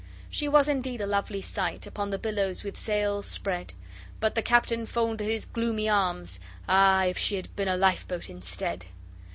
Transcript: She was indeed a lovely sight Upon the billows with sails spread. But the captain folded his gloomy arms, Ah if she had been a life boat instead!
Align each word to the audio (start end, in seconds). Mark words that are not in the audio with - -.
She 0.31 0.47
was 0.47 0.67
indeed 0.67 0.99
a 0.99 1.05
lovely 1.05 1.41
sight 1.41 1.85
Upon 1.85 2.09
the 2.09 2.17
billows 2.17 2.63
with 2.63 2.75
sails 2.75 3.27
spread. 3.27 3.75
But 4.19 4.33
the 4.33 4.41
captain 4.41 4.87
folded 4.87 5.25
his 5.29 5.45
gloomy 5.45 5.87
arms, 5.87 6.39
Ah 6.67 7.05
if 7.05 7.19
she 7.19 7.35
had 7.35 7.55
been 7.55 7.67
a 7.67 7.77
life 7.77 8.07
boat 8.07 8.27
instead! 8.27 8.87